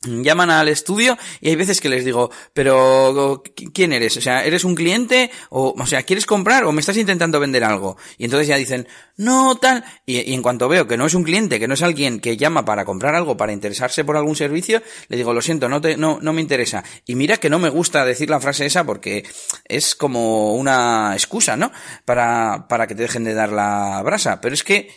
llaman 0.02 0.50
al 0.50 0.70
estudio 0.70 1.18
y 1.42 1.50
hay 1.50 1.56
veces 1.56 1.82
que 1.82 1.90
les 1.90 2.06
digo, 2.06 2.32
pero 2.54 3.44
¿quién 3.74 3.92
eres? 3.92 4.16
O 4.18 4.22
sea, 4.22 4.46
¿eres 4.46 4.64
un 4.64 4.76
cliente? 4.76 5.30
O, 5.50 5.76
o 5.78 5.86
sea, 5.86 6.04
¿quieres 6.04 6.26
comprar 6.26 6.64
o 6.64 6.72
me 6.72 6.80
estás 6.80 6.98
intentando 6.98 7.40
vender 7.40 7.64
algo? 7.64 7.98
Y 8.18 8.26
entonces 8.26 8.48
ya 8.48 8.56
dicen, 8.56 8.88
no, 9.18 9.58
tal. 9.58 9.84
Y, 10.06 10.32
y, 10.32 10.34
en 10.34 10.42
cuanto 10.42 10.70
veo 10.70 10.88
que 10.88 10.96
no 10.96 11.06
es 11.06 11.14
un 11.14 11.24
cliente, 11.24 11.60
que 11.60 11.68
no 11.68 11.74
es 11.74 11.82
alguien 11.82 12.22
que 12.22 12.38
llama 12.38 12.64
para 12.64 12.86
comprar 12.86 13.16
algo, 13.16 13.36
para 13.36 13.52
interesarse 13.52 14.06
por 14.06 14.16
algún 14.16 14.36
servicio, 14.36 14.82
le 15.10 15.18
digo, 15.18 15.34
lo 15.34 15.42
siento, 15.42 15.68
no 15.68 15.82
te, 15.82 15.98
no, 15.98 16.20
no 16.22 16.32
me 16.32 16.42
interesa. 16.42 16.84
Y 17.06 17.16
mira 17.16 17.38
que 17.38 17.50
no 17.50 17.60
me 17.60 17.70
gusta 17.70 18.06
decir 18.06 18.30
la 18.30 18.40
frase 18.40 18.66
esa 18.66 18.86
porque 18.86 19.26
es 19.66 19.96
como 19.96 20.56
una 20.56 21.12
excusa, 21.14 21.58
¿no? 21.58 21.72
Para, 22.06 22.68
para 22.70 22.88
que 22.88 22.96
te 22.96 23.02
dejen 23.02 23.26
de 23.26 23.34
dar 23.34 23.52
la 23.52 24.02
brasa. 24.04 24.40
Pero 24.40 24.54
es 24.54 24.64
que, 24.64 24.90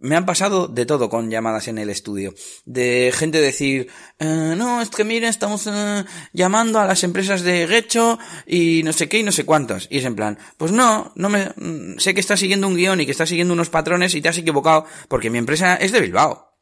me 0.00 0.16
han 0.16 0.26
pasado 0.26 0.66
de 0.66 0.86
todo 0.86 1.10
con 1.10 1.30
llamadas 1.30 1.68
en 1.68 1.78
el 1.78 1.90
estudio. 1.90 2.34
De 2.64 3.12
gente 3.14 3.40
decir, 3.40 3.88
eh, 4.18 4.54
no, 4.56 4.80
es 4.80 4.88
que 4.88 5.04
mire, 5.04 5.28
estamos 5.28 5.66
eh, 5.66 6.04
llamando 6.32 6.80
a 6.80 6.86
las 6.86 7.04
empresas 7.04 7.42
de 7.42 7.66
Gecho 7.68 8.18
y 8.46 8.82
no 8.82 8.92
sé 8.92 9.08
qué 9.08 9.18
y 9.18 9.22
no 9.22 9.32
sé 9.32 9.44
cuántos. 9.44 9.86
Y 9.90 9.98
es 9.98 10.04
en 10.04 10.16
plan, 10.16 10.38
pues 10.56 10.72
no, 10.72 11.12
no 11.16 11.28
me, 11.28 11.52
sé 11.98 12.14
que 12.14 12.20
estás 12.20 12.40
siguiendo 12.40 12.66
un 12.66 12.76
guion 12.76 13.00
y 13.00 13.04
que 13.04 13.12
estás 13.12 13.28
siguiendo 13.28 13.54
unos 13.54 13.68
patrones 13.68 14.14
y 14.14 14.22
te 14.22 14.30
has 14.30 14.38
equivocado 14.38 14.86
porque 15.08 15.30
mi 15.30 15.38
empresa 15.38 15.76
es 15.76 15.92
de 15.92 16.00
Bilbao. 16.00 16.56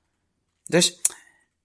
Entonces, 0.68 1.00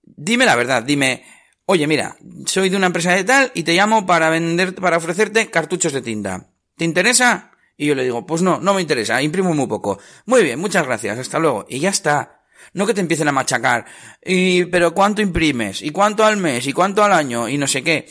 dime 0.03 0.45
la 0.45 0.55
verdad, 0.55 0.83
dime, 0.83 1.25
oye, 1.65 1.87
mira, 1.87 2.15
soy 2.45 2.69
de 2.69 2.77
una 2.77 2.87
empresa 2.87 3.13
de 3.13 3.23
tal 3.23 3.51
y 3.55 3.63
te 3.63 3.73
llamo 3.73 4.05
para 4.05 4.29
vender, 4.29 4.75
para 4.75 4.97
ofrecerte 4.97 5.49
cartuchos 5.49 5.91
de 5.91 6.03
tinta. 6.03 6.49
¿Te 6.77 6.85
interesa? 6.85 7.52
Y 7.83 7.87
yo 7.87 7.95
le 7.95 8.05
digo, 8.05 8.25
pues 8.25 8.41
no, 8.41 8.61
no 8.61 8.73
me 8.73 8.81
interesa, 8.81 9.21
imprimo 9.21 9.53
muy 9.53 9.67
poco. 9.67 9.99
Muy 10.25 10.41
bien, 10.41 10.57
muchas 10.57 10.85
gracias, 10.85 11.19
hasta 11.19 11.37
luego. 11.37 11.65
Y 11.67 11.79
ya 11.79 11.89
está. 11.89 12.45
No 12.71 12.87
que 12.87 12.93
te 12.93 13.01
empiecen 13.01 13.27
a 13.27 13.33
machacar. 13.33 13.85
Y, 14.23 14.63
pero 14.67 14.93
¿cuánto 14.93 15.21
imprimes? 15.21 15.81
¿Y 15.81 15.89
cuánto 15.89 16.23
al 16.23 16.37
mes? 16.37 16.65
¿Y 16.65 16.71
cuánto 16.71 17.03
al 17.03 17.11
año? 17.11 17.49
Y 17.49 17.57
no 17.57 17.67
sé 17.67 17.83
qué. 17.83 18.09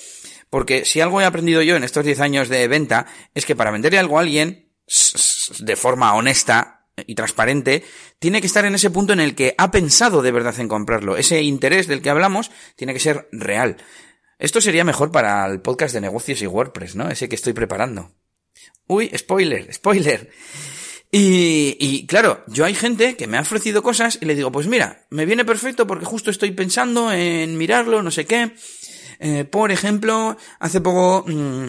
Porque 0.51 0.85
si 0.85 1.01
algo 1.01 1.23
he 1.23 1.25
aprendido 1.25 1.63
yo 1.63 1.75
en 1.75 1.85
estos 1.85 2.05
10 2.05 2.21
años 2.21 2.51
de 2.51 2.69
venta, 2.69 3.07
es 3.35 3.47
que 3.47 3.57
para 3.57 3.71
venderle 3.71 3.99
algo 3.99 4.19
a 4.19 4.21
alguien, 4.21 4.69
de 5.61 5.77
forma 5.77 6.15
honesta 6.17 6.85
y 7.07 7.15
transparente, 7.15 7.83
tiene 8.19 8.43
que 8.43 8.49
estar 8.49 8.67
en 8.67 8.75
ese 8.75 8.91
punto 8.91 9.15
en 9.15 9.21
el 9.21 9.35
que 9.35 9.55
ha 9.57 9.71
pensado 9.71 10.21
de 10.21 10.33
verdad 10.33 10.61
en 10.61 10.69
comprarlo. 10.69 11.17
Ese 11.17 11.41
interés 11.41 11.87
del 11.87 12.03
que 12.03 12.11
hablamos 12.11 12.51
tiene 12.77 12.93
que 12.93 13.01
ser 13.01 13.27
real. 13.33 13.79
Esto 14.39 14.61
sería 14.61 14.85
mejor 14.85 15.13
para 15.13 15.47
el 15.47 15.63
podcast 15.63 15.95
de 15.95 16.03
negocios 16.03 16.43
y 16.43 16.47
WordPress, 16.47 16.95
¿no? 16.95 17.09
Ese 17.09 17.31
que 17.31 17.37
estoy 17.37 17.55
preparando. 17.55 18.13
Uy, 18.87 19.11
spoiler, 19.17 19.73
spoiler. 19.73 20.31
Y, 21.11 21.77
y, 21.79 22.07
claro, 22.07 22.43
yo 22.47 22.65
hay 22.65 22.75
gente 22.75 23.17
que 23.17 23.27
me 23.27 23.37
ha 23.37 23.43
ofrecido 23.43 23.83
cosas 23.83 24.19
y 24.21 24.25
le 24.25 24.35
digo, 24.35 24.51
pues 24.51 24.67
mira, 24.67 25.07
me 25.11 25.27
viene 25.27 25.45
perfecto 25.45 25.87
porque 25.87 26.07
justo 26.07 26.31
estoy 26.31 26.53
pensando 26.53 27.13
en 27.13 27.59
mirarlo, 27.59 28.03
no 28.03 28.11
sé 28.11 28.25
qué. 28.25 28.53
Eh, 29.19 29.45
por 29.45 29.71
ejemplo, 29.71 30.37
hace 30.59 30.81
poco 30.81 31.25
mmm, 31.29 31.69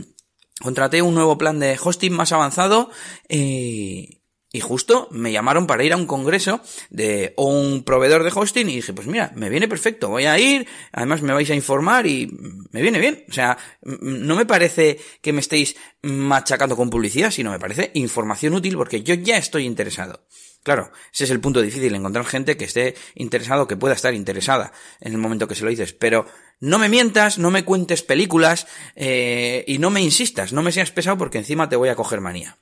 contraté 0.61 1.01
un 1.01 1.13
nuevo 1.13 1.37
plan 1.37 1.59
de 1.59 1.77
hosting 1.81 2.13
más 2.13 2.31
avanzado 2.31 2.89
eh, 3.27 4.22
y 4.55 4.61
justo 4.61 5.09
me 5.11 5.31
llamaron 5.31 5.65
para 5.65 5.83
ir 5.83 5.93
a 5.93 5.97
un 5.97 6.05
congreso 6.05 6.61
de 6.91 7.33
un 7.37 7.83
proveedor 7.83 8.23
de 8.23 8.31
hosting 8.33 8.69
y 8.69 8.75
dije, 8.75 8.93
pues 8.93 9.07
mira, 9.07 9.31
me 9.35 9.49
viene 9.49 9.67
perfecto, 9.67 10.09
voy 10.09 10.25
a 10.25 10.37
ir, 10.37 10.67
además 10.91 11.23
me 11.23 11.33
vais 11.33 11.49
a 11.49 11.55
informar 11.55 12.05
y 12.05 12.31
me 12.71 12.83
viene 12.83 12.99
bien. 12.99 13.25
O 13.27 13.33
sea, 13.33 13.57
no 13.81 14.35
me 14.35 14.45
parece 14.45 14.99
que 15.21 15.33
me 15.33 15.39
estéis 15.39 15.75
machacando 16.03 16.77
con 16.77 16.91
publicidad, 16.91 17.31
sino 17.31 17.49
me 17.49 17.59
parece 17.59 17.89
información 17.95 18.53
útil 18.53 18.77
porque 18.77 19.01
yo 19.01 19.15
ya 19.15 19.37
estoy 19.37 19.65
interesado. 19.65 20.23
Claro, 20.61 20.91
ese 21.11 21.23
es 21.23 21.31
el 21.31 21.41
punto 21.41 21.59
difícil, 21.59 21.95
encontrar 21.95 22.23
gente 22.23 22.55
que 22.55 22.65
esté 22.65 22.93
interesado, 23.15 23.67
que 23.67 23.75
pueda 23.75 23.95
estar 23.95 24.13
interesada 24.13 24.71
en 25.01 25.13
el 25.13 25.17
momento 25.17 25.47
que 25.47 25.55
se 25.55 25.63
lo 25.63 25.71
dices. 25.71 25.93
Pero 25.93 26.27
no 26.59 26.77
me 26.77 26.89
mientas, 26.89 27.39
no 27.39 27.49
me 27.49 27.65
cuentes 27.65 28.03
películas 28.03 28.67
eh, 28.95 29.65
y 29.67 29.79
no 29.79 29.89
me 29.89 30.01
insistas, 30.01 30.53
no 30.53 30.61
me 30.61 30.71
seas 30.71 30.91
pesado 30.91 31.17
porque 31.17 31.39
encima 31.39 31.69
te 31.69 31.75
voy 31.75 31.89
a 31.89 31.95
coger 31.95 32.21
manía. 32.21 32.59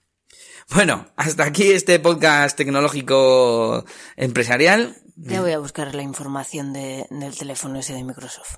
Bueno, 0.73 1.07
hasta 1.15 1.43
aquí 1.43 1.71
este 1.71 1.99
podcast 1.99 2.55
tecnológico 2.55 3.85
empresarial. 4.15 4.95
Ya 5.17 5.41
voy 5.41 5.51
a 5.51 5.59
buscar 5.59 5.93
la 5.93 6.01
información 6.01 6.73
de, 6.73 7.05
del 7.09 7.37
teléfono 7.37 7.79
ese 7.79 7.93
de 7.93 8.03
Microsoft. 8.03 8.55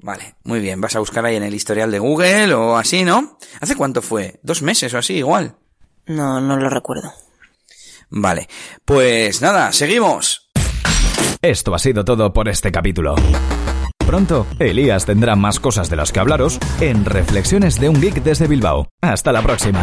Vale, 0.00 0.34
muy 0.42 0.60
bien. 0.60 0.80
Vas 0.80 0.96
a 0.96 0.98
buscar 0.98 1.24
ahí 1.24 1.36
en 1.36 1.44
el 1.44 1.54
historial 1.54 1.90
de 1.90 2.00
Google 2.00 2.54
o 2.54 2.76
así, 2.76 3.04
¿no? 3.04 3.38
¿Hace 3.60 3.76
cuánto 3.76 4.02
fue? 4.02 4.40
¿Dos 4.42 4.62
meses 4.62 4.92
o 4.94 4.98
así, 4.98 5.14
igual? 5.14 5.56
No, 6.06 6.40
no 6.40 6.56
lo 6.56 6.68
recuerdo. 6.68 7.12
Vale, 8.10 8.48
pues 8.84 9.40
nada, 9.40 9.72
seguimos. 9.72 10.50
Esto 11.40 11.74
ha 11.74 11.78
sido 11.78 12.04
todo 12.04 12.32
por 12.32 12.48
este 12.48 12.70
capítulo. 12.70 13.14
Pronto, 13.98 14.46
Elías 14.58 15.06
tendrá 15.06 15.36
más 15.36 15.58
cosas 15.60 15.88
de 15.88 15.96
las 15.96 16.12
que 16.12 16.20
hablaros 16.20 16.58
en 16.80 17.04
Reflexiones 17.04 17.80
de 17.80 17.88
un 17.88 18.00
Geek 18.00 18.22
desde 18.22 18.48
Bilbao. 18.48 18.88
Hasta 19.00 19.32
la 19.32 19.42
próxima. 19.42 19.82